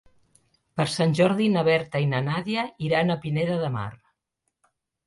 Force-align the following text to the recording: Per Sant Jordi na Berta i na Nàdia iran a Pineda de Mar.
Per 0.79 0.87
Sant 0.93 1.13
Jordi 1.19 1.49
na 1.57 1.63
Berta 1.69 2.03
i 2.07 2.09
na 2.15 2.23
Nàdia 2.31 2.65
iran 2.89 3.19
a 3.19 3.23
Pineda 3.27 3.63
de 3.67 3.73
Mar. 3.79 3.89